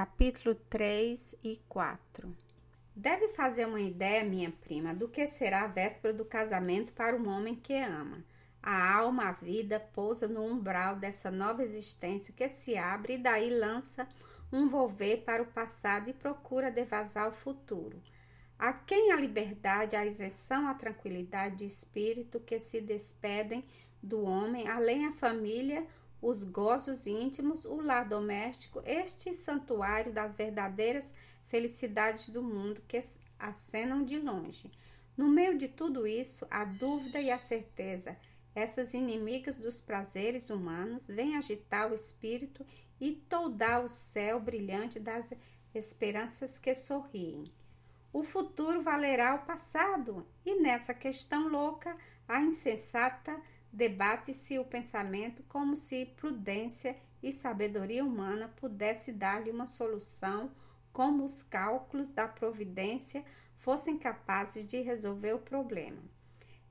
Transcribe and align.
capítulo 0.00 0.54
3 0.54 1.34
e 1.44 1.60
4. 1.68 2.34
Deve 2.96 3.28
fazer 3.34 3.66
uma 3.66 3.82
ideia, 3.82 4.24
minha 4.24 4.50
prima, 4.50 4.94
do 4.94 5.06
que 5.06 5.26
será 5.26 5.64
a 5.64 5.66
véspera 5.66 6.14
do 6.14 6.24
casamento 6.24 6.90
para 6.94 7.14
um 7.14 7.28
homem 7.28 7.54
que 7.54 7.74
ama. 7.74 8.24
A 8.62 8.94
alma, 8.94 9.24
a 9.24 9.32
vida, 9.32 9.78
pousa 9.78 10.26
no 10.26 10.42
umbral 10.42 10.96
dessa 10.96 11.30
nova 11.30 11.62
existência 11.62 12.32
que 12.34 12.48
se 12.48 12.78
abre 12.78 13.16
e 13.16 13.18
daí 13.18 13.50
lança 13.50 14.08
um 14.50 14.70
volver 14.70 15.18
para 15.18 15.42
o 15.42 15.52
passado 15.52 16.08
e 16.08 16.14
procura 16.14 16.70
devasar 16.70 17.28
o 17.28 17.32
futuro. 17.32 18.00
A 18.58 18.72
quem 18.72 19.12
a 19.12 19.16
liberdade, 19.16 19.96
a 19.96 20.06
isenção, 20.06 20.66
a 20.66 20.72
tranquilidade 20.72 21.56
de 21.56 21.66
espírito 21.66 22.40
que 22.40 22.58
se 22.58 22.80
despedem 22.80 23.66
do 24.02 24.22
homem, 24.22 24.66
além 24.66 25.04
a 25.04 25.12
família, 25.12 25.86
os 26.20 26.44
gozos 26.44 27.06
íntimos, 27.06 27.64
o 27.64 27.80
lar 27.80 28.08
doméstico, 28.08 28.82
este 28.84 29.32
santuário 29.32 30.12
das 30.12 30.34
verdadeiras 30.34 31.14
felicidades 31.46 32.28
do 32.28 32.42
mundo 32.42 32.82
que 32.86 33.00
acenam 33.38 34.04
de 34.04 34.18
longe. 34.18 34.70
No 35.16 35.28
meio 35.28 35.56
de 35.56 35.68
tudo 35.68 36.06
isso, 36.06 36.46
a 36.50 36.64
dúvida 36.64 37.20
e 37.20 37.30
a 37.30 37.38
certeza, 37.38 38.16
essas 38.54 38.94
inimigas 38.94 39.58
dos 39.58 39.80
prazeres 39.80 40.50
humanos, 40.50 41.08
vêm 41.08 41.36
agitar 41.36 41.90
o 41.90 41.94
espírito 41.94 42.64
e 43.00 43.12
toldar 43.12 43.84
o 43.84 43.88
céu 43.88 44.38
brilhante 44.38 44.98
das 45.00 45.32
esperanças 45.74 46.58
que 46.58 46.74
sorriem. 46.74 47.44
O 48.12 48.22
futuro 48.22 48.82
valerá 48.82 49.34
o 49.36 49.46
passado, 49.46 50.26
e 50.44 50.60
nessa 50.60 50.92
questão 50.92 51.48
louca, 51.48 51.96
a 52.26 52.40
insensata 52.40 53.40
Debate-se 53.72 54.58
o 54.58 54.64
pensamento 54.64 55.44
como 55.44 55.76
se 55.76 56.04
prudência 56.04 56.96
e 57.22 57.32
sabedoria 57.32 58.04
humana 58.04 58.48
pudesse 58.56 59.12
dar-lhe 59.12 59.50
uma 59.50 59.66
solução, 59.66 60.50
como 60.92 61.24
os 61.24 61.42
cálculos 61.42 62.10
da 62.10 62.26
providência 62.26 63.24
fossem 63.54 63.96
capazes 63.96 64.66
de 64.66 64.80
resolver 64.80 65.34
o 65.34 65.38
problema. 65.38 66.02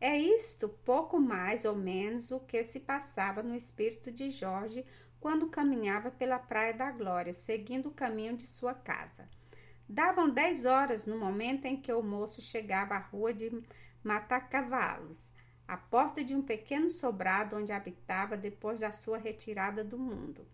É 0.01 0.17
isto, 0.17 0.67
pouco 0.67 1.19
mais 1.19 1.63
ou 1.63 1.75
menos, 1.75 2.31
o 2.31 2.39
que 2.39 2.63
se 2.63 2.79
passava 2.79 3.43
no 3.43 3.55
espírito 3.55 4.11
de 4.11 4.29
Jorge 4.29 4.85
quando 5.19 5.49
caminhava 5.49 6.09
pela 6.11 6.39
Praia 6.39 6.73
da 6.73 6.91
Glória, 6.91 7.33
seguindo 7.33 7.89
o 7.89 7.93
caminho 7.93 8.35
de 8.35 8.47
sua 8.47 8.73
casa. 8.73 9.29
Davam 9.87 10.29
dez 10.29 10.65
horas 10.65 11.05
no 11.05 11.17
momento 11.17 11.65
em 11.65 11.75
que 11.75 11.91
o 11.91 12.03
moço 12.03 12.41
chegava 12.41 12.95
à 12.95 12.99
rua 12.99 13.33
de 13.33 13.51
Matacavalos 14.03 15.31
a 15.69 15.77
porta 15.77 16.23
de 16.23 16.33
um 16.33 16.41
pequeno 16.41 16.89
sobrado 16.89 17.55
onde 17.55 17.71
habitava 17.71 18.35
depois 18.35 18.79
da 18.79 18.91
sua 18.91 19.19
retirada 19.19 19.83
do 19.83 19.99
mundo. 19.99 20.47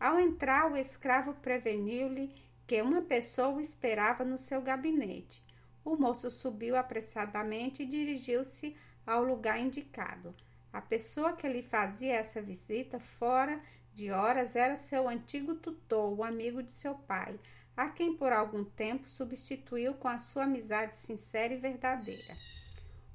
Ao 0.00 0.18
entrar, 0.18 0.72
o 0.72 0.78
escravo 0.78 1.34
preveniu-lhe 1.34 2.34
que 2.66 2.80
uma 2.80 3.02
pessoa 3.02 3.50
o 3.50 3.60
esperava 3.60 4.24
no 4.24 4.38
seu 4.38 4.62
gabinete. 4.62 5.44
O 5.84 5.94
moço 5.94 6.30
subiu 6.30 6.74
apressadamente 6.74 7.82
e 7.82 7.86
dirigiu-se 7.86 8.74
ao 9.06 9.22
lugar 9.22 9.60
indicado. 9.60 10.34
A 10.72 10.80
pessoa 10.80 11.34
que 11.34 11.46
lhe 11.46 11.62
fazia 11.62 12.14
essa 12.14 12.40
visita 12.40 12.98
fora 12.98 13.60
de 13.92 14.10
horas 14.10 14.56
era 14.56 14.74
seu 14.74 15.06
antigo 15.06 15.54
tutor, 15.54 16.18
o 16.18 16.24
amigo 16.24 16.62
de 16.62 16.72
seu 16.72 16.94
pai, 16.94 17.38
a 17.76 17.90
quem 17.90 18.16
por 18.16 18.32
algum 18.32 18.64
tempo 18.64 19.10
substituiu 19.10 19.92
com 19.92 20.08
a 20.08 20.16
sua 20.16 20.44
amizade 20.44 20.96
sincera 20.96 21.52
e 21.52 21.58
verdadeira. 21.58 22.34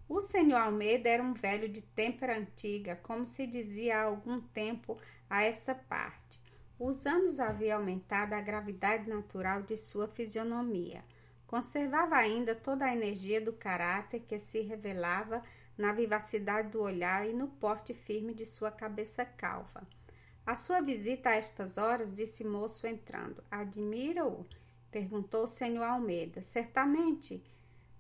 O 0.10 0.22
senhor 0.22 0.58
Almeida 0.58 1.10
era 1.10 1.22
um 1.22 1.34
velho 1.34 1.68
de 1.68 1.82
têmpera 1.82 2.38
antiga, 2.38 2.96
como 3.04 3.26
se 3.26 3.46
dizia 3.46 4.00
há 4.00 4.04
algum 4.04 4.40
tempo 4.40 4.98
a 5.30 5.44
essa 5.44 5.76
parte. 5.76 6.40
Os 6.80 7.06
anos 7.06 7.42
haviam 7.42 7.80
aumentado 7.80 8.34
a 8.34 8.40
gravidade 8.40 9.10
natural 9.10 9.64
de 9.64 9.76
sua 9.76 10.08
fisionomia. 10.08 11.04
Conservava 11.46 12.16
ainda 12.16 12.56
toda 12.56 12.86
a 12.86 12.94
energia 12.94 13.42
do 13.42 13.52
caráter 13.52 14.22
que 14.22 14.40
se 14.40 14.62
revelava 14.62 15.44
na 15.78 15.92
vivacidade 15.92 16.70
do 16.70 16.82
olhar 16.82 17.28
e 17.28 17.34
no 17.34 17.48
porte 17.48 17.94
firme 17.94 18.34
de 18.34 18.46
sua 18.46 18.72
cabeça 18.72 19.26
calva. 19.26 19.86
A 20.46 20.56
sua 20.56 20.80
visita 20.80 21.32
a 21.32 21.36
estas 21.36 21.78
horas, 21.78 22.14
disse 22.14 22.46
moço 22.46 22.88
entrando. 22.88 23.44
Admira-o? 23.52 24.46
perguntou 24.90 25.44
o 25.44 25.48
senhor 25.48 25.84
Almeida. 25.84 26.42
Certamente. 26.42 27.44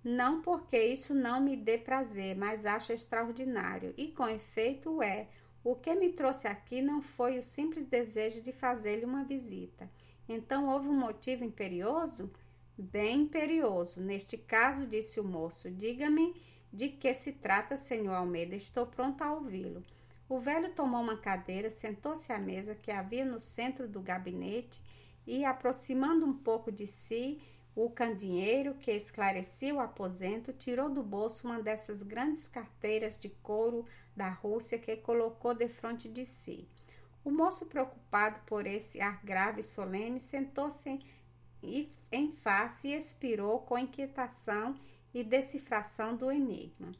Não 0.03 0.41
porque 0.41 0.78
isso 0.78 1.13
não 1.13 1.41
me 1.41 1.56
dê 1.56 1.78
prazer, 1.78 2.35
mas 2.35 2.66
acho 2.66 2.94
extraordinário. 2.94 3.94
E 3.97 4.08
com 4.08 4.28
efeito 4.28 5.02
é. 5.02 5.28
O 5.63 5.75
que 5.75 5.94
me 5.96 6.13
trouxe 6.13 6.47
aqui 6.47 6.81
não 6.81 7.02
foi 7.02 7.38
o 7.38 7.41
simples 7.44 7.85
desejo 7.85 8.41
de 8.41 8.53
fazer-lhe 8.53 9.03
uma 9.03 9.25
visita. 9.25 9.90
Então 10.30 10.69
houve 10.69 10.88
um 10.88 10.97
motivo 10.97 11.44
imperioso? 11.44 12.31
Bem 12.78 13.22
imperioso. 13.22 14.00
Neste 14.00 14.38
caso, 14.38 14.85
disse 14.85 15.19
o 15.19 15.24
moço, 15.24 15.69
diga-me 15.69 16.35
de 16.72 16.90
que 16.90 17.14
se 17.14 17.34
trata, 17.34 17.75
senhor 17.75 18.14
Almeida. 18.14 18.56
Estou 18.56 18.85
pronto 18.85 19.22
a 19.24 19.34
ouvi-lo. 19.34 19.84
O 20.29 20.40
velho 20.40 20.74
tomou 20.74 21.02
uma 21.02 21.18
cadeira, 21.18 21.69
sentou-se 21.69 22.31
à 22.31 22.38
mesa 22.38 22.75
que 22.75 22.91
havia 22.91 23.25
no 23.25 23.40
centro 23.40 23.88
do 23.88 24.02
gabinete 24.02 24.81
e, 25.25 25.44
aproximando 25.46 26.25
um 26.25 26.34
pouco 26.34 26.72
de 26.72 26.85
si, 26.85 27.41
o 27.78 27.92
candinheiro, 27.92 28.74
que 28.74 28.90
esclarecia 28.92 29.76
o 29.76 29.80
aposento, 29.80 30.52
tirou 30.52 30.90
do 30.90 31.04
bolso 31.04 31.46
uma 31.46 31.62
dessas 31.62 32.02
grandes 32.02 32.48
carteiras 32.48 33.20
de 33.20 33.30
couro 33.30 33.86
da 34.16 34.30
Rússia 34.30 34.80
que 34.80 34.98
colocou 34.98 35.54
defronte 35.54 36.10
de 36.10 36.26
si. 36.26 36.68
O 37.24 37.30
moço, 37.30 37.68
preocupado 37.68 38.40
por 38.48 38.66
esse 38.66 39.00
ar 39.00 39.24
grave 39.24 39.60
e 39.60 39.64
solene, 39.64 40.20
sentou-se 40.20 41.00
em 42.12 42.32
face 42.32 42.88
e 42.88 42.96
expirou 42.96 43.60
com 43.60 43.78
inquietação 43.78 44.76
e 45.14 45.24
decifração 45.24 46.16
do 46.16 46.32
enigma. 46.32 46.92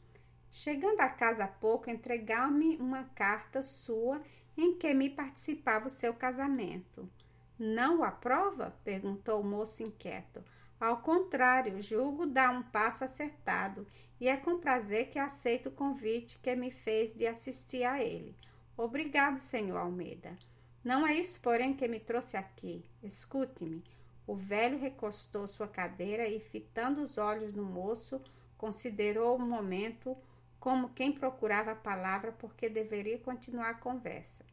Chegando 0.48 1.00
a 1.00 1.08
casa 1.08 1.42
há 1.42 1.48
pouco, 1.48 1.90
entregou-me 1.90 2.76
uma 2.76 3.02
carta 3.16 3.64
sua 3.64 4.22
em 4.56 4.74
que 4.74 4.94
me 4.94 5.10
participava 5.10 5.88
o 5.88 5.90
seu 5.90 6.14
casamento. 6.14 7.10
Não 7.58 7.98
o 7.98 8.04
aprova? 8.04 8.76
perguntou 8.84 9.40
o 9.40 9.44
moço 9.44 9.82
inquieto. 9.82 10.40
Ao 10.80 10.98
contrário, 10.98 11.82
julgo 11.82 12.26
dar 12.26 12.50
um 12.50 12.62
passo 12.62 13.04
acertado 13.04 13.86
e 14.20 14.28
é 14.28 14.36
com 14.36 14.58
prazer 14.58 15.08
que 15.08 15.18
aceito 15.18 15.68
o 15.68 15.72
convite 15.72 16.38
que 16.38 16.54
me 16.54 16.70
fez 16.70 17.12
de 17.12 17.26
assistir 17.26 17.84
a 17.84 18.02
ele. 18.02 18.34
Obrigado, 18.76 19.38
senhor 19.38 19.76
Almeida. 19.76 20.38
Não 20.84 21.06
é 21.06 21.14
isso, 21.14 21.40
porém, 21.40 21.74
que 21.74 21.88
me 21.88 21.98
trouxe 21.98 22.36
aqui. 22.36 22.84
Escute-me. 23.02 23.82
O 24.26 24.34
velho 24.34 24.78
recostou 24.78 25.46
sua 25.46 25.66
cadeira 25.66 26.28
e, 26.28 26.38
fitando 26.38 27.02
os 27.02 27.18
olhos 27.18 27.54
no 27.54 27.64
moço, 27.64 28.22
considerou 28.56 29.36
um 29.36 29.48
momento 29.48 30.16
como 30.60 30.90
quem 30.90 31.12
procurava 31.12 31.72
a 31.72 31.76
palavra 31.76 32.32
porque 32.32 32.68
deveria 32.68 33.18
continuar 33.18 33.70
a 33.70 33.74
conversa. 33.74 34.44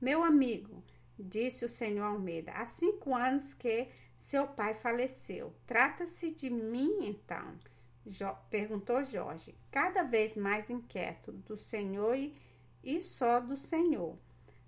Meu 0.00 0.22
amigo, 0.22 0.82
disse 1.18 1.64
o 1.64 1.68
senhor 1.68 2.04
Almeida, 2.04 2.52
há 2.52 2.66
cinco 2.66 3.14
anos 3.14 3.54
que 3.54 3.88
seu 4.18 4.48
pai 4.48 4.74
faleceu. 4.74 5.54
Trata-se 5.64 6.32
de 6.32 6.50
mim, 6.50 7.06
então? 7.06 7.56
Jo 8.04 8.34
perguntou 8.50 9.04
Jorge, 9.04 9.54
cada 9.70 10.02
vez 10.02 10.36
mais 10.36 10.70
inquieto 10.70 11.30
do 11.30 11.56
senhor 11.56 12.16
e, 12.16 12.34
e 12.82 13.00
só 13.00 13.38
do 13.38 13.56
senhor. 13.56 14.18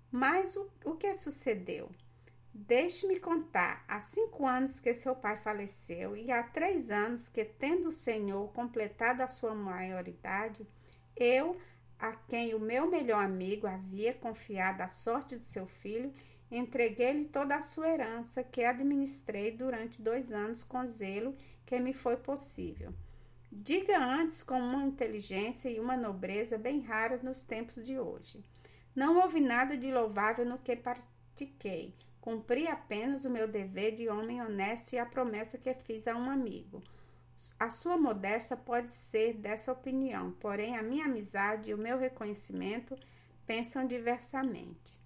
Mas 0.09 0.55
o, 0.55 0.71
o 0.85 0.95
que 0.95 1.13
sucedeu? 1.13 1.91
Deixe-me 2.53 3.19
contar. 3.19 3.83
Há 3.87 3.99
cinco 3.99 4.47
anos 4.47 4.79
que 4.79 4.93
seu 4.93 5.15
pai 5.15 5.35
faleceu 5.35 6.15
e 6.15 6.31
há 6.31 6.43
três 6.43 6.89
anos 6.89 7.27
que, 7.27 7.43
tendo 7.43 7.89
o 7.89 7.93
senhor 7.93 8.51
completado 8.53 9.21
a 9.21 9.27
sua 9.27 9.53
maioridade, 9.53 10.65
eu, 11.15 11.57
a 11.99 12.13
quem 12.13 12.53
o 12.53 12.59
meu 12.59 12.89
melhor 12.89 13.23
amigo 13.23 13.67
havia 13.67 14.13
confiado 14.13 14.81
a 14.81 14.89
sorte 14.89 15.35
do 15.35 15.43
seu 15.43 15.67
filho, 15.67 16.13
Entreguei-lhe 16.51 17.25
toda 17.25 17.55
a 17.55 17.61
sua 17.61 17.87
herança, 17.87 18.43
que 18.43 18.65
administrei 18.65 19.51
durante 19.51 20.01
dois 20.01 20.33
anos 20.33 20.63
com 20.63 20.85
zelo 20.85 21.33
que 21.65 21.79
me 21.79 21.93
foi 21.93 22.17
possível. 22.17 22.93
Diga 23.49 23.97
antes 23.97 24.43
com 24.43 24.59
uma 24.59 24.83
inteligência 24.83 25.69
e 25.69 25.79
uma 25.79 25.95
nobreza 25.95 26.57
bem 26.57 26.81
raras 26.81 27.23
nos 27.23 27.43
tempos 27.43 27.81
de 27.81 27.97
hoje. 27.97 28.43
Não 28.93 29.21
houve 29.21 29.39
nada 29.39 29.77
de 29.77 29.91
louvável 29.91 30.45
no 30.45 30.57
que 30.57 30.75
pratiquei. 30.75 31.95
Cumpri 32.19 32.67
apenas 32.67 33.23
o 33.23 33.29
meu 33.29 33.47
dever 33.47 33.95
de 33.95 34.09
homem 34.09 34.41
honesto 34.41 34.93
e 34.93 34.99
a 34.99 35.05
promessa 35.05 35.57
que 35.57 35.73
fiz 35.73 36.07
a 36.07 36.15
um 36.15 36.29
amigo. 36.29 36.83
A 37.57 37.69
sua 37.69 37.97
modesta 37.97 38.55
pode 38.55 38.91
ser 38.91 39.33
dessa 39.33 39.71
opinião, 39.71 40.31
porém 40.33 40.77
a 40.77 40.83
minha 40.83 41.05
amizade 41.05 41.71
e 41.71 41.73
o 41.73 41.77
meu 41.77 41.97
reconhecimento 41.97 42.95
pensam 43.47 43.87
diversamente. 43.87 45.00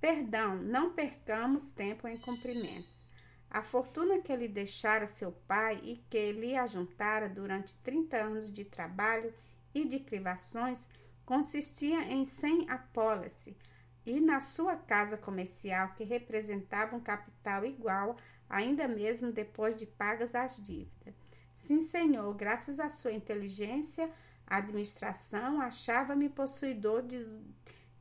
Perdão, 0.00 0.56
não 0.56 0.92
percamos 0.92 1.70
tempo 1.70 2.06
em 2.06 2.18
cumprimentos. 2.18 3.08
A 3.50 3.62
fortuna 3.62 4.20
que 4.20 4.34
lhe 4.36 4.46
deixara 4.46 5.06
seu 5.06 5.32
pai 5.32 5.80
e 5.82 5.96
que 6.08 6.32
lhe 6.32 6.56
ajuntara 6.56 7.28
durante 7.28 7.76
30 7.78 8.16
anos 8.16 8.52
de 8.52 8.64
trabalho 8.64 9.32
e 9.74 9.84
de 9.86 9.98
privações 9.98 10.88
consistia 11.24 12.02
em 12.04 12.24
100 12.24 12.70
apólice 12.70 13.56
e 14.04 14.20
na 14.20 14.40
sua 14.40 14.76
casa 14.76 15.16
comercial, 15.16 15.92
que 15.94 16.04
representava 16.04 16.96
um 16.96 17.00
capital 17.00 17.64
igual 17.64 18.16
ainda 18.48 18.88
mesmo 18.88 19.30
depois 19.30 19.76
de 19.76 19.86
pagas 19.86 20.34
as 20.34 20.56
dívidas. 20.56 21.14
Sim, 21.54 21.80
senhor, 21.80 22.32
graças 22.34 22.80
à 22.80 22.88
sua 22.88 23.12
inteligência, 23.12 24.10
administração 24.46 25.60
achava-me 25.60 26.28
possuidor 26.28 27.02
de, 27.02 27.26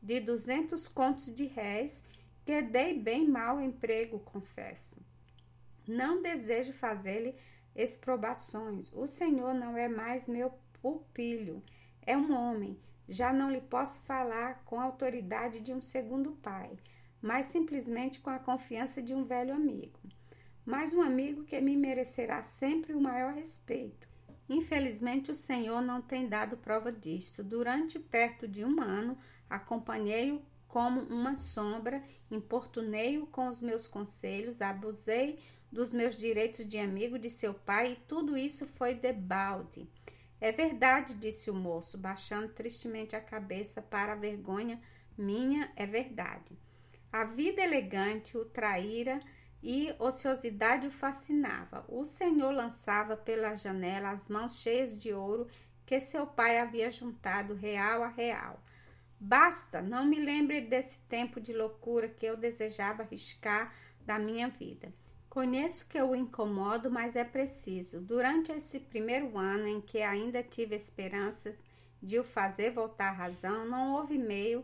de 0.01 0.19
duzentos 0.19 0.87
contos 0.87 1.33
de 1.33 1.45
réis, 1.45 2.03
que 2.45 2.61
dei 2.61 2.97
bem 2.97 3.27
mau 3.27 3.59
emprego, 3.59 4.19
confesso. 4.19 5.05
Não 5.87 6.21
desejo 6.21 6.73
fazer-lhe 6.73 7.35
exprobações. 7.75 8.91
O 8.93 9.07
senhor 9.07 9.53
não 9.53 9.77
é 9.77 9.87
mais 9.87 10.27
meu 10.27 10.53
pupilho, 10.81 11.63
é 12.01 12.17
um 12.17 12.33
homem. 12.33 12.79
Já 13.09 13.31
não 13.31 13.49
lhe 13.49 13.61
posso 13.61 14.01
falar 14.01 14.63
com 14.65 14.79
a 14.79 14.83
autoridade 14.83 15.61
de 15.61 15.73
um 15.73 15.81
segundo 15.81 16.31
pai, 16.33 16.77
mas 17.21 17.47
simplesmente 17.47 18.19
com 18.19 18.29
a 18.29 18.39
confiança 18.39 19.01
de 19.01 19.13
um 19.13 19.23
velho 19.23 19.53
amigo 19.53 19.99
mas 20.67 20.93
um 20.93 21.01
amigo 21.01 21.45
que 21.45 21.61
me 21.61 21.77
merecerá 21.77 22.43
sempre 22.43 22.93
o 22.93 22.99
maior 22.99 23.33
respeito. 23.33 24.05
Infelizmente, 24.49 25.31
o 25.31 25.35
Senhor 25.35 25.81
não 25.81 26.01
tem 26.01 26.27
dado 26.27 26.57
prova 26.57 26.91
disto. 26.91 27.41
Durante 27.41 27.97
perto 27.97 28.45
de 28.45 28.65
um 28.65 28.81
ano, 28.81 29.17
acompanhei-o 29.49 30.41
como 30.67 31.01
uma 31.01 31.35
sombra, 31.35 32.03
importunei-o 32.29 33.25
com 33.27 33.47
os 33.47 33.61
meus 33.61 33.87
conselhos, 33.87 34.61
abusei 34.61 35.39
dos 35.71 35.91
meus 35.91 36.15
direitos 36.15 36.65
de 36.65 36.77
amigo 36.77 37.17
de 37.17 37.29
seu 37.29 37.53
pai 37.53 37.93
e 37.93 38.07
tudo 38.07 38.37
isso 38.37 38.65
foi 38.65 38.93
debalde. 38.93 39.87
É 40.39 40.51
verdade, 40.51 41.15
disse 41.15 41.49
o 41.49 41.55
moço, 41.55 41.97
baixando 41.97 42.49
tristemente 42.49 43.15
a 43.15 43.21
cabeça 43.21 43.81
para 43.81 44.13
a 44.13 44.15
vergonha 44.15 44.79
minha, 45.17 45.71
é 45.75 45.85
verdade. 45.85 46.57
A 47.11 47.23
vida 47.23 47.61
elegante 47.61 48.37
o 48.37 48.45
traíra 48.45 49.19
e 49.63 49.93
ociosidade 49.97 50.85
o 50.85 50.91
fascinava. 50.91 51.83
O 51.87 52.05
senhor 52.05 52.51
lançava 52.51 53.17
pela 53.17 53.55
janela 53.55 54.11
as 54.11 54.27
mãos 54.27 54.59
cheias 54.59 54.95
de 54.95 55.11
ouro 55.11 55.47
que 55.85 55.99
seu 55.99 56.27
pai 56.27 56.59
havia 56.59 56.91
juntado 56.91 57.55
real 57.55 58.03
a 58.03 58.09
real. 58.09 58.61
Basta, 59.19 59.81
não 59.81 60.05
me 60.05 60.19
lembre 60.19 60.61
desse 60.61 60.99
tempo 61.07 61.39
de 61.39 61.53
loucura 61.53 62.07
que 62.07 62.25
eu 62.25 62.37
desejava 62.37 63.03
arriscar 63.03 63.73
da 64.05 64.19
minha 64.19 64.47
vida. 64.47 64.93
Conheço 65.29 65.87
que 65.87 66.01
o 66.01 66.15
incomodo, 66.15 66.89
mas 66.89 67.15
é 67.15 67.23
preciso. 67.23 67.99
Durante 67.99 68.51
esse 68.51 68.79
primeiro 68.79 69.37
ano 69.37 69.67
em 69.67 69.81
que 69.81 70.01
ainda 70.01 70.41
tive 70.41 70.75
esperanças 70.75 71.61
de 72.01 72.19
o 72.19 72.23
fazer 72.23 72.71
voltar 72.71 73.09
à 73.09 73.11
razão, 73.11 73.65
não 73.65 73.93
houve 73.93 74.17
meio 74.17 74.63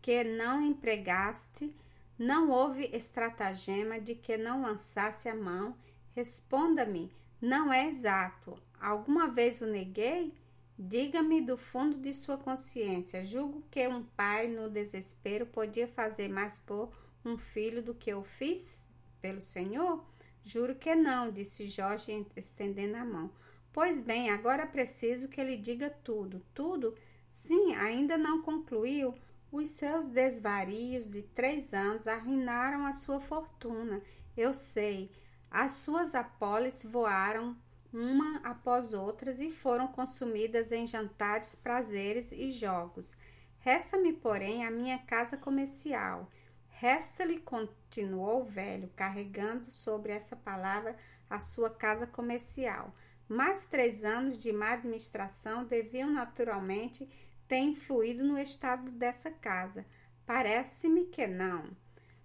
que 0.00 0.22
não 0.22 0.62
empregaste 0.62 1.74
não 2.18 2.50
houve 2.50 2.88
estratagema 2.92 4.00
de 4.00 4.14
que 4.14 4.36
não 4.36 4.62
lançasse 4.62 5.28
a 5.28 5.34
mão. 5.34 5.76
Responda-me, 6.14 7.12
não 7.40 7.72
é 7.72 7.88
exato. 7.88 8.56
Alguma 8.80 9.28
vez 9.28 9.60
o 9.60 9.66
neguei? 9.66 10.32
Diga-me 10.78 11.40
do 11.40 11.56
fundo 11.56 11.96
de 11.96 12.12
sua 12.12 12.36
consciência. 12.36 13.24
Julgo 13.24 13.62
que 13.70 13.86
um 13.86 14.02
pai, 14.02 14.48
no 14.48 14.68
desespero, 14.68 15.46
podia 15.46 15.86
fazer 15.86 16.28
mais 16.28 16.58
por 16.58 16.92
um 17.24 17.38
filho 17.38 17.82
do 17.82 17.94
que 17.94 18.10
eu 18.10 18.24
fiz 18.24 18.86
pelo 19.20 19.40
Senhor? 19.40 20.04
Juro 20.42 20.74
que 20.74 20.94
não, 20.94 21.30
disse 21.30 21.66
Jorge, 21.66 22.26
estendendo 22.36 22.96
a 22.96 23.04
mão. 23.04 23.30
Pois 23.72 24.00
bem, 24.00 24.30
agora 24.30 24.66
preciso 24.66 25.28
que 25.28 25.40
ele 25.40 25.56
diga 25.56 25.88
tudo. 25.88 26.44
Tudo? 26.52 26.94
Sim, 27.30 27.74
ainda 27.74 28.18
não 28.18 28.42
concluiu. 28.42 29.14
Os 29.50 29.70
seus 29.70 30.06
desvarios 30.06 31.08
de 31.08 31.22
três 31.22 31.72
anos 31.72 32.08
arruinaram 32.08 32.84
a 32.84 32.92
sua 32.92 33.20
fortuna. 33.20 34.02
Eu 34.36 34.52
sei. 34.52 35.10
As 35.50 35.72
suas 35.72 36.14
apólices 36.14 36.90
voaram 36.90 37.56
uma 37.94 38.40
após 38.42 38.92
outras 38.92 39.40
e 39.40 39.50
foram 39.50 39.86
consumidas 39.86 40.72
em 40.72 40.86
jantares, 40.86 41.54
prazeres 41.54 42.32
e 42.32 42.50
jogos. 42.50 43.16
Resta-me, 43.60 44.12
porém, 44.12 44.64
a 44.64 44.70
minha 44.70 44.98
casa 44.98 45.36
comercial. 45.36 46.28
Resta-lhe, 46.68 47.38
continuou 47.38 48.42
o 48.42 48.44
velho, 48.44 48.90
carregando 48.96 49.70
sobre 49.70 50.12
essa 50.12 50.34
palavra 50.34 50.96
a 51.30 51.38
sua 51.38 51.70
casa 51.70 52.06
comercial. 52.06 52.94
Mais 53.28 53.66
três 53.66 54.04
anos 54.04 54.36
de 54.36 54.52
má 54.52 54.72
administração 54.72 55.64
deviam 55.64 56.10
naturalmente 56.10 57.08
tem 57.46 57.70
influído 57.70 58.24
no 58.24 58.38
estado 58.38 58.90
dessa 58.90 59.30
casa. 59.30 59.86
Parece-me 60.26 61.06
que 61.06 61.26
não. 61.26 61.70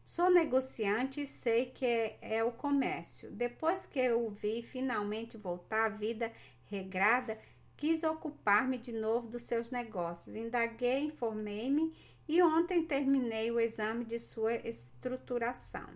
Sou 0.10 0.32
negociante 0.32 1.22
e 1.22 1.28
sei 1.28 1.68
que 1.68 1.86
é, 1.86 2.18
é 2.20 2.44
o 2.44 2.52
comércio. 2.52 3.30
Depois 3.30 3.86
que 3.86 4.00
eu 4.00 4.28
vi 4.32 4.64
finalmente 4.64 5.38
voltar 5.38 5.86
à 5.86 5.90
vida 5.90 6.34
regrada, 6.66 7.38
quis 7.78 8.04
ocupar-me 8.04 8.80
de 8.80 8.92
novo 8.92 9.28
dos 9.28 9.44
seus 9.44 9.70
negócios. 9.70 10.36
Indaguei, 10.36 11.04
informei-me 11.04 11.96
e 12.28 12.42
ontem 12.42 12.84
terminei 12.84 13.52
o 13.52 13.60
exame 13.60 14.04
de 14.04 14.18
sua 14.18 14.56
estruturação, 14.68 15.88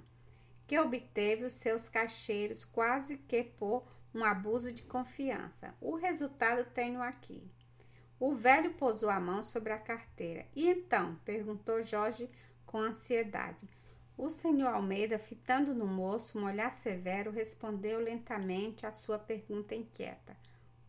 que 0.67 0.77
obteve 0.77 1.45
os 1.45 1.53
seus 1.53 1.89
cacheiros 1.89 2.63
quase 2.63 3.17
que 3.17 3.41
por 3.43 3.83
um 4.13 4.23
abuso 4.23 4.71
de 4.71 4.83
confiança. 4.83 5.73
O 5.81 5.95
resultado 5.95 6.69
tenho 6.71 7.01
aqui. 7.01 7.41
O 8.19 8.31
velho 8.35 8.75
pousou 8.75 9.09
a 9.09 9.19
mão 9.19 9.41
sobre 9.41 9.73
a 9.73 9.79
carteira. 9.79 10.45
E 10.55 10.69
então? 10.69 11.19
perguntou 11.25 11.81
Jorge 11.81 12.29
com 12.63 12.77
ansiedade. 12.77 13.67
O 14.15 14.29
senhor 14.29 14.67
Almeida, 14.67 15.17
fitando 15.17 15.73
no 15.73 15.87
moço 15.87 16.37
um 16.37 16.45
olhar 16.45 16.71
severo, 16.71 17.31
respondeu 17.31 17.99
lentamente 17.99 18.85
à 18.85 18.93
sua 18.93 19.17
pergunta 19.17 19.73
inquieta. 19.73 20.37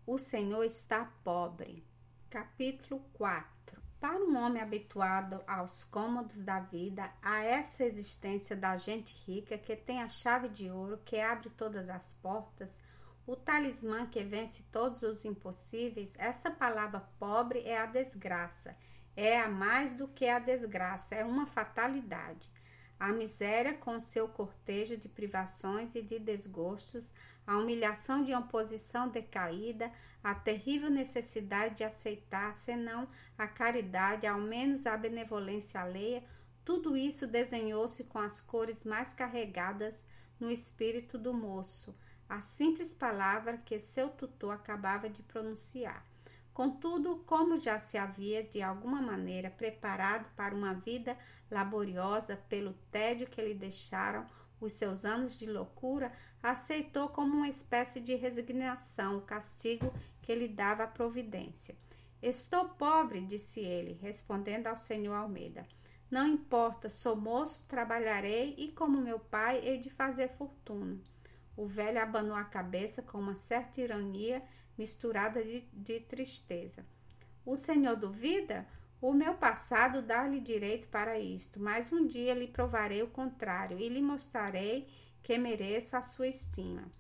O 0.07 0.19
senhor 0.19 0.63
está 0.63 1.11
pobre. 1.25 1.83
Capítulo 2.29 3.01
4 3.15 3.83
Para 3.99 4.23
um 4.23 4.37
homem 4.37 4.61
habituado 4.61 5.43
aos 5.47 5.85
cômodos 5.85 6.43
da 6.43 6.61
vida, 6.61 7.11
a 7.23 7.43
essa 7.43 7.85
existência 7.85 8.55
da 8.55 8.77
gente 8.77 9.17
rica 9.27 9.57
que 9.57 9.75
tem 9.75 10.03
a 10.03 10.09
chave 10.09 10.49
de 10.51 10.71
ouro 10.71 11.01
que 11.03 11.19
abre 11.19 11.49
todas 11.49 11.89
as 11.89 12.13
portas, 12.13 12.79
o 13.27 13.35
talismã 13.35 14.07
que 14.07 14.23
vence 14.23 14.65
todos 14.71 15.03
os 15.03 15.25
impossíveis, 15.25 16.15
essa 16.19 16.51
palavra 16.51 17.01
pobre 17.19 17.61
é 17.61 17.79
a 17.79 17.87
desgraça. 17.87 18.77
É 19.17 19.41
a 19.41 19.49
mais 19.49 19.95
do 19.95 20.07
que 20.07 20.29
a 20.29 20.39
desgraça, 20.39 21.15
é 21.15 21.25
uma 21.25 21.47
fatalidade. 21.47 22.51
A 22.99 23.13
miséria, 23.13 23.75
com 23.75 23.99
seu 23.99 24.29
cortejo 24.29 24.97
de 24.97 25.09
privações 25.09 25.95
e 25.95 26.03
de 26.03 26.19
desgostos, 26.19 27.13
a 27.47 27.59
humilhação 27.59 28.23
de 28.23 28.33
uma 28.33 28.47
posição 28.47 29.09
decaída, 29.09 29.93
a 30.23 30.35
terrível 30.35 30.89
necessidade 30.89 31.77
de 31.77 31.85
aceitar, 31.85 32.55
senão 32.55 33.09
a 33.37 33.47
caridade, 33.47 34.27
ao 34.27 34.41
menos 34.41 34.87
a 34.87 34.97
benevolência 34.97 35.81
alheia, 35.81 36.25
tudo 36.65 36.97
isso 36.97 37.27
desenhou-se 37.27 38.05
com 38.05 38.19
as 38.19 38.41
cores 38.41 38.85
mais 38.85 39.13
carregadas 39.13 40.07
no 40.41 40.51
espírito 40.51 41.19
do 41.19 41.35
moço 41.35 41.95
a 42.29 42.41
simples 42.41 42.95
palavra 42.95 43.59
que 43.59 43.79
seu 43.79 44.09
tutor 44.09 44.55
acabava 44.55 45.09
de 45.09 45.23
pronunciar. 45.23 46.05
Contudo, 46.55 47.17
como 47.27 47.57
já 47.57 47.81
se 47.81 47.99
havia 47.99 48.45
de 48.45 48.63
alguma 48.63 49.03
maneira 49.03 49.51
preparado 49.51 50.33
para 50.37 50.55
uma 50.55 50.73
vida 50.73 51.19
laboriosa 51.51 52.37
pelo 52.49 52.73
tédio 52.93 53.27
que 53.27 53.43
lhe 53.43 53.55
deixaram 53.55 54.25
os 54.61 54.73
seus 54.73 55.05
anos 55.05 55.37
de 55.37 55.51
loucura, 55.51 56.13
aceitou 56.41 57.09
como 57.09 57.35
uma 57.39 57.49
espécie 57.49 58.01
de 58.01 58.15
resignação 58.15 59.19
o 59.19 59.23
castigo 59.23 59.93
que 60.23 60.33
lhe 60.33 60.47
dava 60.47 60.85
a 60.85 60.89
providência. 60.89 61.77
Estou 62.23 62.69
pobre, 62.69 63.21
disse 63.21 63.61
ele, 63.61 63.99
respondendo 64.01 64.69
ao 64.69 64.77
senhor 64.77 65.15
Almeida. 65.15 65.67
Não 66.09 66.29
importa, 66.29 66.89
sou 66.89 67.17
moço, 67.17 67.67
trabalharei 67.67 68.55
e, 68.57 68.69
como 68.69 69.01
meu 69.01 69.19
pai, 69.19 69.59
hei 69.59 69.79
de 69.79 69.91
fazer 69.91 70.29
fortuna. 70.29 71.01
O 71.57 71.67
velho 71.67 72.01
abanou 72.01 72.37
a 72.37 72.45
cabeça 72.45 73.03
com 73.03 73.19
uma 73.19 73.35
certa 73.35 73.81
ironia 73.81 74.43
misturada 74.77 75.43
de, 75.43 75.61
de 75.73 76.01
tristeza. 76.01 76.85
O 77.45 77.57
senhor 77.57 77.97
duvida? 77.97 78.67
O 79.01 79.13
meu 79.13 79.35
passado 79.35 80.01
dá-lhe 80.01 80.41
direito 80.41 80.89
para 80.89 81.19
isto, 81.19 81.61
mas 81.61 81.93
um 81.93 82.07
dia 82.07 82.33
lhe 82.33 82.49
provarei 82.49 83.03
o 83.03 83.11
contrário 83.11 83.79
e 83.79 83.89
lhe 83.89 84.01
mostrarei 84.01 84.89
que 85.23 85.37
mereço 85.37 85.97
a 85.97 86.03
sua 86.03 86.27
estima. 86.27 86.91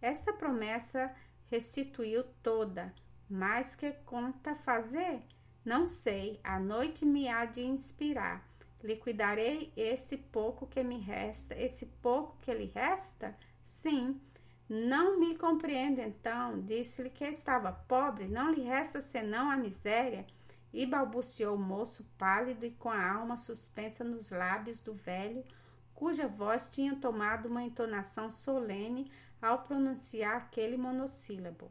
Esta 0.00 0.32
promessa 0.32 1.14
restituiu 1.50 2.24
toda, 2.42 2.94
mas 3.28 3.76
que 3.76 3.92
conta 4.06 4.54
fazer? 4.54 5.22
Não 5.62 5.84
sei, 5.84 6.40
a 6.42 6.58
noite 6.58 7.04
me 7.04 7.28
há 7.28 7.44
de 7.44 7.60
inspirar. 7.60 8.48
Liquidarei 8.82 9.70
esse 9.76 10.16
pouco 10.16 10.66
que 10.66 10.82
me 10.82 10.98
resta, 10.98 11.54
esse 11.54 11.84
pouco 12.00 12.38
que 12.40 12.54
lhe 12.54 12.72
resta? 12.74 13.36
Sim, 13.64 14.20
não 14.68 15.18
me 15.18 15.36
compreende 15.36 16.00
então. 16.00 16.60
Disse-lhe 16.60 17.10
que 17.10 17.24
estava 17.24 17.72
pobre, 17.72 18.28
não 18.28 18.52
lhe 18.52 18.62
resta 18.62 19.00
senão 19.00 19.50
a 19.50 19.56
miséria. 19.56 20.26
E 20.72 20.86
balbuciou 20.86 21.56
o 21.56 21.58
moço 21.58 22.04
pálido 22.16 22.64
e 22.64 22.70
com 22.70 22.88
a 22.88 23.10
alma 23.12 23.36
suspensa 23.36 24.04
nos 24.04 24.30
lábios 24.30 24.80
do 24.80 24.94
velho, 24.94 25.44
cuja 25.92 26.28
voz 26.28 26.68
tinha 26.68 26.94
tomado 26.94 27.46
uma 27.46 27.64
entonação 27.64 28.30
solene 28.30 29.10
ao 29.42 29.64
pronunciar 29.64 30.36
aquele 30.36 30.76
monossílabo. 30.76 31.70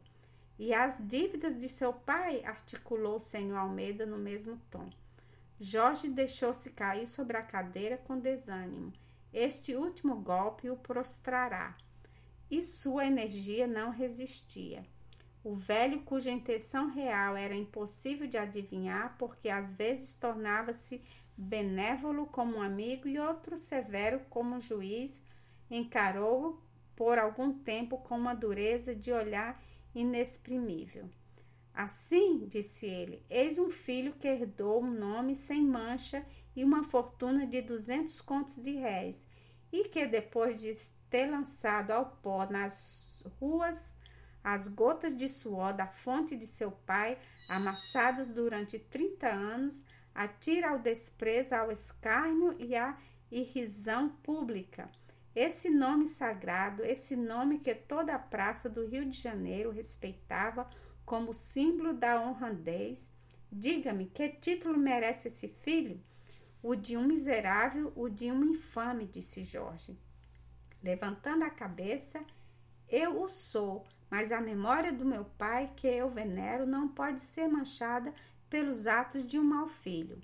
E 0.58 0.74
as 0.74 0.98
dívidas 1.00 1.56
de 1.56 1.68
seu 1.68 1.94
pai? 1.94 2.44
articulou 2.44 3.16
o 3.16 3.20
senhor 3.20 3.56
Almeida 3.56 4.04
no 4.04 4.18
mesmo 4.18 4.60
tom. 4.70 4.90
Jorge 5.58 6.08
deixou-se 6.08 6.70
cair 6.70 7.06
sobre 7.06 7.38
a 7.38 7.42
cadeira 7.42 7.96
com 7.96 8.18
desânimo. 8.18 8.92
Este 9.32 9.74
último 9.76 10.16
golpe 10.16 10.68
o 10.70 10.76
prostrará. 10.76 11.76
E 12.50 12.62
sua 12.62 13.06
energia 13.06 13.66
não 13.66 13.90
resistia. 13.90 14.84
O 15.42 15.54
velho, 15.54 16.02
cuja 16.02 16.30
intenção 16.30 16.90
real 16.90 17.36
era 17.36 17.54
impossível 17.54 18.26
de 18.26 18.36
adivinhar, 18.36 19.16
porque 19.18 19.48
às 19.48 19.74
vezes 19.74 20.14
tornava-se 20.14 21.02
benévolo 21.36 22.26
como 22.26 22.58
um 22.58 22.62
amigo 22.62 23.08
e 23.08 23.18
outro 23.18 23.56
severo 23.56 24.20
como 24.28 24.56
um 24.56 24.60
juiz, 24.60 25.24
encarou-o 25.70 26.60
por 26.94 27.18
algum 27.18 27.52
tempo 27.52 27.96
com 27.98 28.18
uma 28.18 28.34
dureza 28.34 28.94
de 28.94 29.12
olhar 29.12 29.62
inexprimível. 29.94 31.08
Assim, 31.74 32.46
disse 32.46 32.86
ele, 32.86 33.24
eis 33.30 33.58
um 33.58 33.70
filho 33.70 34.12
que 34.12 34.28
herdou 34.28 34.82
um 34.82 34.90
nome 34.90 35.34
sem 35.34 35.64
mancha 35.64 36.26
e 36.54 36.64
uma 36.64 36.82
fortuna 36.82 37.46
de 37.46 37.62
duzentos 37.62 38.20
contos 38.20 38.60
de 38.60 38.72
réis, 38.72 39.28
e 39.72 39.84
que 39.84 40.06
depois 40.06 40.60
de 40.60 40.76
ter 41.08 41.26
lançado 41.26 41.92
ao 41.92 42.06
pó 42.06 42.46
nas 42.46 43.22
ruas 43.38 43.98
as 44.42 44.68
gotas 44.68 45.14
de 45.14 45.28
suor 45.28 45.72
da 45.72 45.86
fonte 45.86 46.34
de 46.34 46.46
seu 46.46 46.72
pai, 46.72 47.18
amassadas 47.48 48.30
durante 48.30 48.78
trinta 48.78 49.28
anos, 49.28 49.82
atira 50.14 50.70
ao 50.70 50.78
desprezo, 50.78 51.54
ao 51.54 51.70
escárnio 51.70 52.56
e 52.58 52.74
à 52.74 52.96
irrisão 53.30 54.08
pública. 54.08 54.90
Esse 55.34 55.70
nome 55.70 56.06
sagrado, 56.06 56.84
esse 56.84 57.14
nome 57.14 57.58
que 57.58 57.74
toda 57.74 58.14
a 58.14 58.18
praça 58.18 58.68
do 58.68 58.86
Rio 58.86 59.04
de 59.04 59.16
Janeiro 59.16 59.70
respeitava 59.70 60.68
como 61.10 61.34
símbolo 61.34 61.92
da 61.92 62.22
honradez, 62.22 63.12
diga-me 63.50 64.06
que 64.06 64.28
título 64.28 64.78
merece 64.78 65.26
esse 65.26 65.48
filho? 65.48 66.00
O 66.62 66.76
de 66.76 66.96
um 66.96 67.04
miserável, 67.04 67.92
o 67.96 68.08
de 68.08 68.30
um 68.30 68.44
infame, 68.44 69.06
disse 69.06 69.42
Jorge. 69.42 69.98
Levantando 70.80 71.42
a 71.42 71.50
cabeça, 71.50 72.24
eu 72.88 73.20
o 73.20 73.28
sou, 73.28 73.84
mas 74.08 74.30
a 74.30 74.40
memória 74.40 74.92
do 74.92 75.04
meu 75.04 75.24
pai, 75.36 75.72
que 75.74 75.88
eu 75.88 76.08
venero, 76.08 76.64
não 76.64 76.86
pode 76.86 77.22
ser 77.22 77.48
manchada 77.48 78.14
pelos 78.48 78.86
atos 78.86 79.26
de 79.26 79.36
um 79.36 79.42
mau 79.42 79.66
filho. 79.66 80.20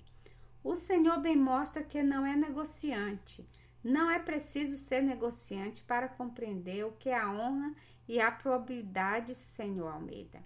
O 0.63 0.73
Senhor 0.73 1.19
bem 1.19 1.35
mostra 1.35 1.83
que 1.83 2.01
não 2.01 2.25
é 2.25 2.33
negociante. 2.33 3.45
Não 3.83 4.09
é 4.09 4.19
preciso 4.19 4.77
ser 4.77 5.01
negociante 5.01 5.83
para 5.83 6.07
compreender 6.07 6.85
o 6.85 6.93
que 6.93 7.09
é 7.09 7.19
a 7.19 7.29
honra 7.29 7.75
e 8.07 8.21
a 8.21 8.31
probidade, 8.31 9.35
Senhor 9.35 9.89
Almeida. 9.89 10.41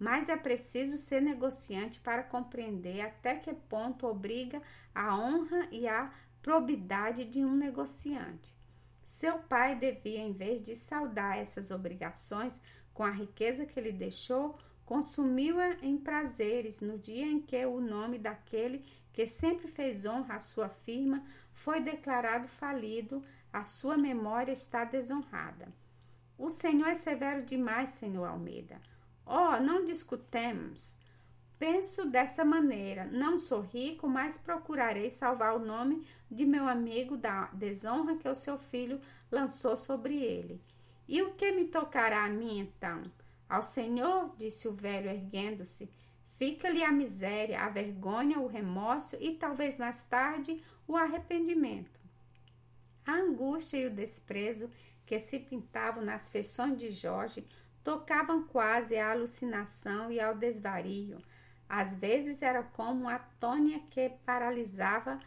Mas 0.00 0.30
é 0.30 0.36
preciso 0.36 0.96
ser 0.96 1.20
negociante 1.20 2.00
para 2.00 2.22
compreender 2.22 3.02
até 3.02 3.36
que 3.36 3.52
ponto 3.52 4.06
obriga 4.06 4.62
a 4.94 5.14
honra 5.14 5.68
e 5.70 5.86
a 5.86 6.10
probidade 6.40 7.26
de 7.26 7.44
um 7.44 7.54
negociante. 7.54 8.56
Seu 9.04 9.38
pai 9.40 9.76
devia, 9.76 10.20
em 10.20 10.32
vez 10.32 10.62
de 10.62 10.74
saudar 10.74 11.36
essas 11.36 11.70
obrigações, 11.70 12.62
com 12.94 13.04
a 13.04 13.10
riqueza 13.10 13.66
que 13.66 13.78
ele 13.78 13.92
deixou, 13.92 14.58
consumiu-a 14.86 15.76
em 15.82 15.98
prazeres 15.98 16.80
no 16.80 16.98
dia 16.98 17.26
em 17.26 17.40
que 17.40 17.66
o 17.66 17.78
nome 17.78 18.18
daquele 18.18 18.82
que 19.12 19.26
sempre 19.26 19.68
fez 19.68 20.06
honra 20.06 20.36
à 20.36 20.40
sua 20.40 20.70
firma 20.70 21.22
foi 21.52 21.80
declarado 21.80 22.48
falido, 22.48 23.22
a 23.52 23.62
sua 23.62 23.98
memória 23.98 24.52
está 24.52 24.82
desonrada. 24.84 25.68
O 26.38 26.48
Senhor 26.48 26.88
é 26.88 26.94
severo 26.94 27.44
demais, 27.44 27.90
Senhor 27.90 28.24
Almeida. 28.24 28.80
Oh, 29.32 29.60
não 29.60 29.84
discutemos. 29.84 30.98
Penso 31.56 32.04
dessa 32.04 32.44
maneira: 32.44 33.04
não 33.04 33.38
sou 33.38 33.60
rico, 33.60 34.08
mas 34.08 34.36
procurarei 34.36 35.08
salvar 35.08 35.54
o 35.54 35.64
nome 35.64 36.04
de 36.28 36.44
meu 36.44 36.66
amigo 36.66 37.16
da 37.16 37.44
desonra 37.52 38.16
que 38.16 38.28
o 38.28 38.34
seu 38.34 38.58
filho 38.58 39.00
lançou 39.30 39.76
sobre 39.76 40.20
ele. 40.20 40.60
E 41.06 41.22
o 41.22 41.34
que 41.34 41.52
me 41.52 41.66
tocará 41.66 42.24
a 42.24 42.28
mim 42.28 42.58
então? 42.58 43.04
Ao 43.48 43.62
Senhor, 43.62 44.34
disse 44.36 44.66
o 44.66 44.72
velho, 44.72 45.08
erguendo-se, 45.08 45.88
fica-lhe 46.36 46.82
a 46.82 46.90
miséria, 46.90 47.60
a 47.60 47.68
vergonha, 47.68 48.40
o 48.40 48.48
remorso 48.48 49.16
e 49.20 49.36
talvez 49.36 49.78
mais 49.78 50.04
tarde 50.06 50.60
o 50.88 50.96
arrependimento. 50.96 52.00
A 53.06 53.12
angústia 53.12 53.76
e 53.76 53.86
o 53.86 53.94
desprezo 53.94 54.68
que 55.06 55.20
se 55.20 55.38
pintavam 55.38 56.04
nas 56.04 56.28
feições 56.30 56.76
de 56.76 56.90
Jorge 56.90 57.46
tocavam 57.82 58.44
quase 58.44 58.98
à 58.98 59.10
alucinação 59.10 60.10
e 60.10 60.20
ao 60.20 60.34
desvario. 60.34 61.18
Às 61.68 61.94
vezes 61.94 62.42
era 62.42 62.62
como 62.62 63.08
a 63.08 63.18
tônia 63.18 63.80
que 63.90 64.10
paralisava 64.24 65.18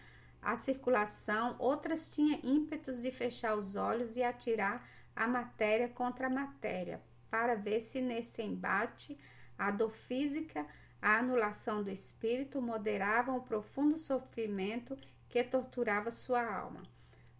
a 0.42 0.58
circulação, 0.58 1.56
outras 1.58 2.14
tinha 2.14 2.40
ímpetos 2.44 3.00
de 3.02 3.12
fechar 3.12 3.56
os 3.56 3.76
olhos 3.78 4.18
e 4.18 4.24
atirar 4.24 4.86
a 5.16 5.26
matéria 5.26 5.88
contra 5.88 6.28
a 6.28 6.30
matéria, 6.30 7.02
para 7.30 7.56
ver 7.56 7.80
se 7.80 8.02
nesse 8.02 8.42
embate 8.42 9.18
a 9.58 9.72
dor 9.72 9.92
física, 9.92 10.66
a 11.02 11.18
anulação 11.18 11.84
do 11.84 11.90
espírito 11.90 12.62
moderavam 12.62 13.38
o 13.38 13.42
profundo 13.42 13.98
sofrimento 13.98 14.98
que 15.30 15.44
torturava 15.44 16.12
sua 16.12 16.46
alma. 16.46 16.84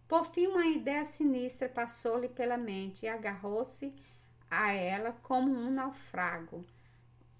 Por 0.08 0.24
fim, 0.24 0.46
uma 0.46 0.66
ideia 0.66 1.04
sinistra 1.04 1.68
passou-lhe 1.68 2.28
pela 2.28 2.56
mente 2.56 3.04
e 3.04 3.08
agarrou-se 3.08 3.94
a 4.62 4.72
ela 4.72 5.12
como 5.22 5.52
um 5.52 5.70
naufrago 5.70 6.64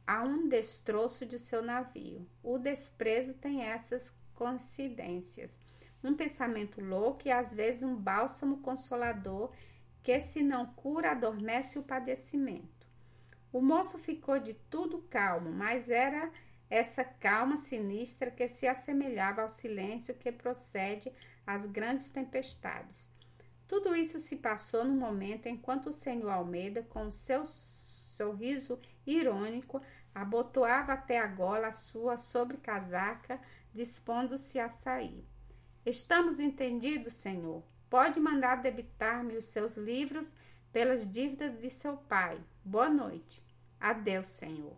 a 0.07 0.23
um 0.23 0.49
destroço 0.49 1.25
de 1.25 1.39
seu 1.39 1.63
navio. 1.63 2.27
O 2.43 2.59
desprezo 2.59 3.35
tem 3.35 3.63
essas 3.63 4.17
coincidências. 4.35 5.59
Um 6.03 6.15
pensamento 6.15 6.81
louco 6.83 7.27
e 7.27 7.33
às 7.33 7.55
vezes 7.55 7.83
um 7.83 7.97
bálsamo 7.97 8.59
consolador 8.59 9.51
que, 10.03 10.21
se 10.21 10.43
não 10.43 10.67
cura, 10.67 11.13
adormece 11.13 11.79
o 11.79 11.83
padecimento. 11.83 12.87
O 13.51 13.63
moço 13.63 13.99
ficou 13.99 14.39
de 14.39 14.53
tudo 14.53 15.07
calmo, 15.09 15.51
mas 15.51 15.89
era 15.89 16.31
essa 16.69 17.05
calma 17.05 17.57
sinistra 17.57 18.31
que 18.31 18.49
se 18.49 18.67
assemelhava 18.67 19.43
ao 19.43 19.49
silêncio 19.49 20.15
que 20.15 20.31
procede 20.33 21.11
às 21.47 21.65
grandes 21.67 22.11
tempestades. 22.11 23.09
Tudo 23.67 23.95
isso 23.95 24.21
se 24.21 24.37
passou 24.37 24.85
no 24.85 24.95
momento 24.95 25.47
enquanto 25.47 25.89
o 25.89 25.93
senhor 25.93 26.31
Almeida, 26.31 26.83
com 26.83 27.11
seu 27.11 27.45
sorriso 27.47 28.79
irônico, 29.07 29.81
abotoava 30.15 30.93
até 30.93 31.19
a 31.19 31.27
gola 31.27 31.69
a 31.69 31.73
sua 31.73 32.17
sobrecasaca, 32.17 33.41
dispondo-se 33.73 34.59
a 34.59 34.69
sair. 34.69 35.25
Estamos 35.85 36.39
entendidos, 36.39 37.15
senhor, 37.15 37.63
Pode 37.95 38.19
mandar 38.19 38.57
debitar-me 38.57 39.37
os 39.37 39.45
seus 39.45 39.77
livros 39.77 40.35
pelas 40.73 41.09
dívidas 41.09 41.57
de 41.57 41.71
seu 41.71 41.97
pai. 41.97 42.41
Boa 42.65 42.89
noite. 42.89 43.41
Adeus, 43.79 44.31
Senhor. 44.31 44.77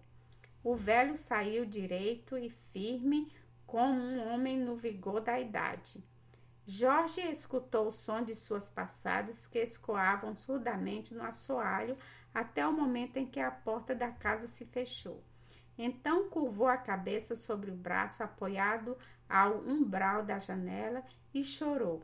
O 0.62 0.76
velho 0.76 1.16
saiu 1.16 1.64
direito 1.64 2.36
e 2.36 2.50
firme, 2.50 3.32
como 3.66 3.98
um 3.98 4.28
homem 4.28 4.58
no 4.58 4.76
vigor 4.76 5.22
da 5.22 5.40
idade. 5.40 6.04
Jorge 6.68 7.20
escutou 7.20 7.86
o 7.86 7.92
som 7.92 8.24
de 8.24 8.34
suas 8.34 8.68
passadas 8.68 9.46
que 9.46 9.60
escoavam 9.60 10.34
surdamente 10.34 11.14
no 11.14 11.22
assoalho 11.22 11.96
até 12.34 12.66
o 12.66 12.72
momento 12.72 13.18
em 13.18 13.26
que 13.26 13.38
a 13.38 13.52
porta 13.52 13.94
da 13.94 14.10
casa 14.10 14.48
se 14.48 14.66
fechou. 14.66 15.22
Então 15.78 16.28
curvou 16.28 16.66
a 16.66 16.76
cabeça 16.76 17.36
sobre 17.36 17.70
o 17.70 17.76
braço 17.76 18.24
apoiado 18.24 18.98
ao 19.28 19.58
umbral 19.58 20.24
da 20.24 20.40
janela 20.40 21.04
e 21.32 21.44
chorou. 21.44 22.02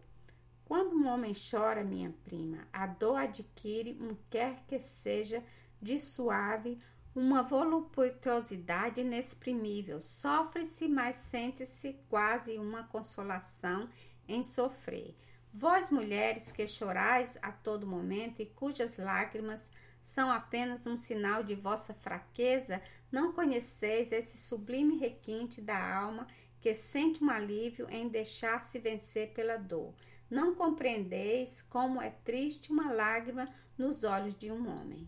Quando 0.65 0.95
um 0.95 1.09
homem 1.09 1.33
chora, 1.35 1.83
minha 1.83 2.15
prima, 2.25 2.67
a 2.73 2.87
dor 2.87 3.17
adquire 3.17 3.99
um 4.01 4.17
quer 4.31 4.63
que 4.67 4.79
seja 4.79 5.43
de 5.81 5.99
suave, 5.99 6.81
uma 7.15 7.43
voluptuosidade 7.43 9.01
inexprimível. 9.01 10.01
Sofre-se, 10.01 10.89
mas 10.89 11.17
sente-se 11.17 11.95
quase 12.09 12.59
uma 12.59 12.85
consolação 12.85 13.89
em 14.33 14.43
sofrer. 14.43 15.15
Vós, 15.55 15.91
mulheres, 15.91 16.51
que 16.51 16.67
chorais 16.67 17.39
a 17.43 17.53
todo 17.53 17.87
momento 17.87 18.41
e 18.41 18.47
cujas 18.47 18.97
lágrimas 18.97 19.71
são 20.01 20.31
apenas 20.31 20.87
um 20.87 20.97
sinal 20.97 21.45
de 21.45 21.55
vossa 21.55 21.95
fraqueza, 21.95 22.83
não 23.11 23.33
conheceis 23.33 24.11
esse 24.11 24.37
sublime 24.37 24.97
requinte 24.97 25.61
da 25.61 25.79
alma 25.79 26.27
que 26.61 26.75
sente 26.75 27.23
um 27.23 27.31
alívio 27.31 27.87
em 27.91 28.09
deixar-se 28.09 28.79
vencer 28.79 29.33
pela 29.33 29.57
dor. 29.57 29.95
Não 30.31 30.55
compreendeis 30.55 31.63
como 31.63 32.01
é 32.01 32.11
triste 32.11 32.73
uma 32.73 32.93
lágrima 32.93 33.49
nos 33.77 34.03
olhos 34.03 34.35
de 34.35 34.51
um 34.51 34.69
homem. 34.69 35.01